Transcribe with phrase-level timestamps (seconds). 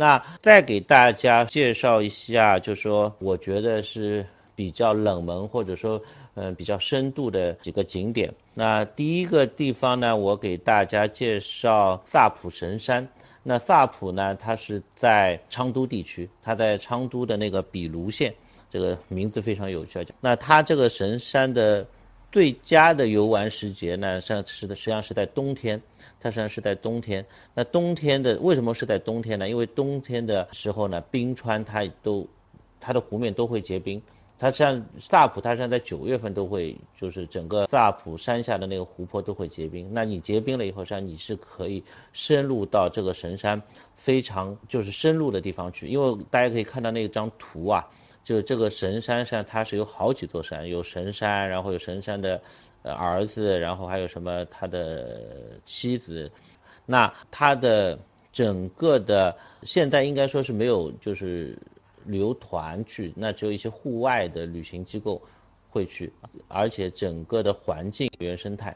[0.00, 4.24] 那再给大家介绍一下，就说我觉得是
[4.56, 6.00] 比较冷门或者说
[6.36, 8.32] 嗯比较深度的几个景点。
[8.54, 13.06] 那第一个地方呢，我给大家介绍萨普神山。
[13.42, 18.34] 那萨普呢，它是在昌都地区，它在昌都的那个比卢县，
[18.70, 20.02] 这个名字非常有趣。
[20.18, 21.86] 那它这个神山的
[22.32, 25.82] 最佳的游玩时节呢，实际上是的，实际上是在冬天。
[26.22, 27.24] 它实际上是在冬天。
[27.54, 29.48] 那冬天的为什么是在冬天呢？
[29.48, 32.28] 因为冬天的时候呢，冰川它都，
[32.78, 34.00] 它的湖面都会结冰。
[34.38, 39.88] 它像萨普，它实际上在九月份都会，就是整个萨普山下的那个湖泊都会结冰。
[39.92, 43.60] 那你结冰了以后，实际上你是可以深入到这个神山
[43.96, 45.88] 非常就是深入的地方去。
[45.88, 47.86] 因为大家可以看到那张图啊，
[48.24, 52.40] 就这个神山上它是有好几座山，有神山，然后有神山的
[52.82, 56.30] 呃儿子，然后还有什么他的妻子。
[56.86, 57.98] 那它的
[58.32, 61.56] 整个的现在应该说是没有就是。
[62.06, 65.20] 旅游团去，那只有一些户外的旅行机构
[65.68, 66.10] 会去，
[66.48, 68.74] 而且整个的环境原生态，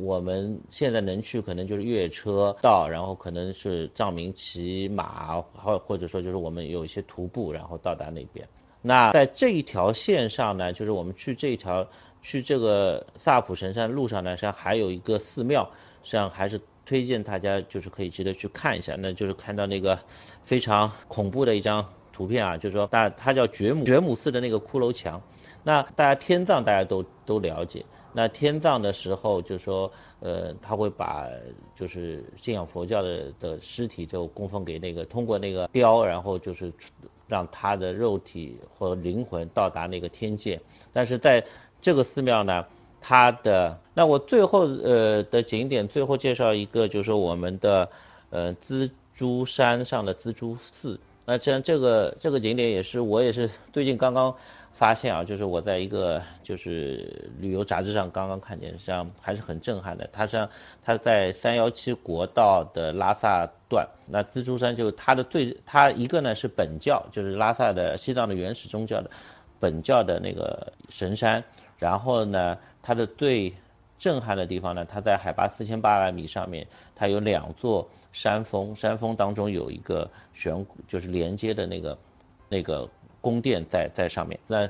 [0.00, 8.46] 我们现在能去可能就是越野车到，然后可能是藏民骑马，或或者说就是我们有一些徒步，然后到达那边。
[8.86, 11.88] 那在这一条线上呢，就是我们去这一条
[12.20, 15.64] 去这个萨普神山路上呢，实际上还有一个寺庙，
[16.02, 19.98] 实际上还是推荐大家就是可以值得去看一下，那就是看到那个
[20.44, 21.84] 非常恐怖的一张。
[22.16, 25.20] 图片啊，就是说大它叫觉母觉母寺的那个骷髅墙，
[25.64, 31.28] 那大家天葬大家都都了解，那天葬的时候就说，呃，他会把
[31.74, 36.72] 就是信仰佛教的的尸体就供奉给那个通过那个雕，然后就是
[37.26, 40.60] 让他的肉体或灵魂到达那个天界。
[40.92, 41.44] 但是在
[41.80, 42.64] 这个寺庙呢，
[43.00, 47.88] 它的那我最后呃的景点最后介绍一个，就是说我们的
[48.30, 50.98] 呃蜘蛛山上的蜘蛛寺。
[51.26, 54.34] 那这样这个这个景点也是我也是最近刚刚
[54.74, 60.08] 发现啊，就是我在一个就是旅游杂志上刚刚看见，实际上还是很震撼的。
[60.12, 60.48] 它实际上
[60.82, 69.10] 它在三幺七国道的拉萨段，那蜘蛛山就它的最它一个呢是本教，就是拉萨的西藏的原始宗教的
[69.60, 71.42] 本教的那个神山，
[71.78, 73.54] 然后呢它的最
[73.98, 77.88] 震撼的地方呢，它在海拔四千八百米上面，它有两座。
[78.14, 81.98] 山峰，山峰当中有一个悬，就是连接的那个
[82.48, 82.88] 那个
[83.24, 84.38] 宫殿在在上面。
[84.46, 84.68] 那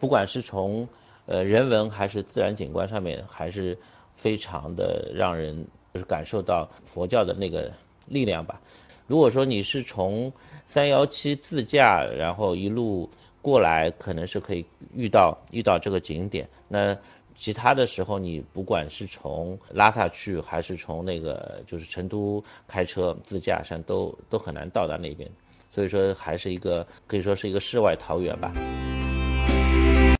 [0.00, 0.88] 不管是从
[1.26, 3.78] 呃人文还是自然景观上面，还是
[4.16, 5.64] 非常的让人
[5.94, 7.72] 就是感受到佛教的那个
[8.06, 8.60] 力量吧。
[9.06, 10.32] 如果说你是从
[10.66, 13.08] 三幺七自驾，然后一路
[13.40, 16.48] 过来，可能是可以遇到遇到这个景点。
[16.66, 16.96] 那
[17.36, 25.30] 其他的时候，你不管是从拉萨去，还是从那个就是成都开车自驾上，都都很难到达那边，
[25.74, 28.52] 所以说还是一个可以说是一个世外桃源吧。